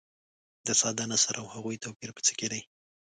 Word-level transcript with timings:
د 0.67 0.67
ساده 0.81 1.05
نثر 1.11 1.35
او 1.41 1.47
هغوي 1.53 1.77
توپیر 1.83 2.09
په 2.15 2.21
څه 2.27 2.31
کې 2.39 2.47
دي. 2.51 2.61